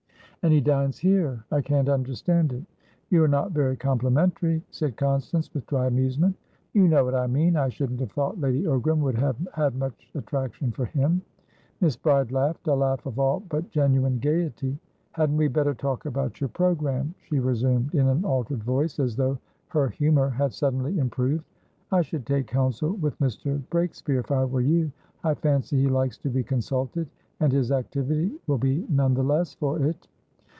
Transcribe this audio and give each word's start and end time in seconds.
"And 0.43 0.51
he 0.51 0.59
dines 0.59 0.97
here? 0.97 1.43
I 1.51 1.61
can't 1.61 1.87
understand 1.87 2.51
it." 2.51 2.63
"You 3.11 3.21
are 3.23 3.27
not 3.27 3.51
very 3.51 3.77
complimentary;" 3.77 4.63
said 4.71 4.97
Constance, 4.97 5.53
with 5.53 5.67
dry 5.67 5.85
amusement. 5.85 6.35
"You 6.73 6.87
know 6.87 7.05
what 7.05 7.13
I 7.13 7.27
mean. 7.27 7.55
I 7.57 7.69
shouldn't 7.69 7.99
have 7.99 8.11
thought 8.11 8.41
Lady 8.41 8.63
Ogram 8.63 9.01
would 9.01 9.13
have 9.13 9.37
had 9.53 9.75
much 9.75 10.09
attraction 10.15 10.71
for 10.71 10.85
him." 10.85 11.21
Miss 11.79 11.95
Bride 11.95 12.31
laughed, 12.31 12.67
a 12.67 12.73
laugh 12.73 13.05
of 13.05 13.19
all 13.19 13.41
but 13.49 13.69
genuine 13.69 14.17
gaiety. 14.17 14.79
"Hadn't 15.11 15.37
we 15.37 15.47
better 15.47 15.75
talk 15.75 16.07
about 16.07 16.41
your 16.41 16.49
programme?" 16.49 17.13
she 17.21 17.37
resumed, 17.37 17.93
in 17.93 18.07
an 18.07 18.25
altered 18.25 18.63
voice, 18.63 18.99
as 18.99 19.15
though 19.15 19.37
her 19.67 19.89
humour 19.89 20.29
had 20.29 20.53
suddenly 20.53 20.97
improved; 20.97 21.43
"I 21.91 22.01
should 22.01 22.25
take 22.25 22.47
counsel 22.47 22.93
with 22.93 23.15
Mr. 23.19 23.61
Breakspeare, 23.69 24.21
if 24.21 24.31
I 24.31 24.45
were 24.45 24.61
you. 24.61 24.91
I 25.23 25.35
fancy 25.35 25.77
he 25.81 25.87
likes 25.87 26.17
to 26.17 26.31
be 26.31 26.41
consulted, 26.41 27.07
and 27.39 27.53
his 27.53 27.71
activity 27.71 28.31
will 28.47 28.57
be 28.57 28.87
none 28.89 29.13
the 29.13 29.21
less 29.23 29.53
for 29.53 29.79
it." 29.85 30.07